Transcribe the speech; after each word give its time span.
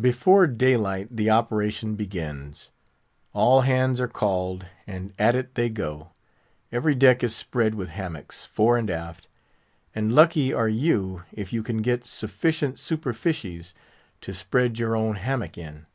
Before 0.00 0.46
daylight 0.46 1.08
the 1.10 1.30
operation 1.30 1.96
begins. 1.96 2.70
All 3.32 3.62
hands 3.62 4.00
are 4.00 4.06
called, 4.06 4.66
and 4.86 5.12
at 5.18 5.34
it 5.34 5.56
they 5.56 5.68
go. 5.68 6.12
Every 6.70 6.94
deck 6.94 7.24
is 7.24 7.34
spread 7.34 7.74
with 7.74 7.88
hammocks, 7.88 8.44
fore 8.44 8.78
and 8.78 8.88
aft; 8.88 9.26
and 9.92 10.14
lucky 10.14 10.52
are 10.52 10.68
you 10.68 11.24
if 11.32 11.52
you 11.52 11.64
can 11.64 11.78
get 11.82 12.06
sufficient 12.06 12.76
superfices 12.76 13.74
to 14.20 14.32
spread 14.32 14.78
your 14.78 14.94
own 14.94 15.16
hammock 15.16 15.58
in. 15.58 15.86